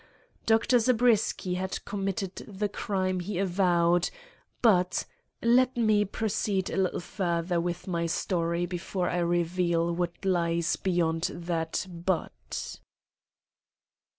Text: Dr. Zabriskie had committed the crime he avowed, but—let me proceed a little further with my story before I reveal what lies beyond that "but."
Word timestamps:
Dr. 0.47 0.79
Zabriskie 0.79 1.53
had 1.59 1.85
committed 1.85 2.37
the 2.47 2.67
crime 2.67 3.19
he 3.19 3.37
avowed, 3.37 4.09
but—let 4.63 5.77
me 5.77 6.05
proceed 6.05 6.71
a 6.71 6.75
little 6.77 6.99
further 7.01 7.61
with 7.61 7.85
my 7.85 8.07
story 8.07 8.65
before 8.65 9.11
I 9.11 9.19
reveal 9.19 9.93
what 9.93 10.25
lies 10.25 10.75
beyond 10.75 11.29
that 11.35 11.85
"but." 11.87 12.79